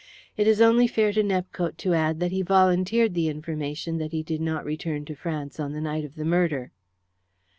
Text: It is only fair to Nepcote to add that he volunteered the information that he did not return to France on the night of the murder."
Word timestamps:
It 0.35 0.47
is 0.47 0.61
only 0.61 0.87
fair 0.87 1.13
to 1.13 1.21
Nepcote 1.21 1.77
to 1.77 1.93
add 1.93 2.19
that 2.21 2.31
he 2.31 2.41
volunteered 2.41 3.13
the 3.13 3.27
information 3.27 3.99
that 3.99 4.13
he 4.13 4.23
did 4.23 4.41
not 4.41 4.65
return 4.65 5.05
to 5.05 5.13
France 5.15 5.59
on 5.59 5.73
the 5.73 5.79
night 5.81 6.05
of 6.05 6.15
the 6.15 6.25
murder." 6.25 6.71